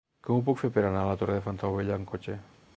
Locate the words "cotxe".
2.15-2.43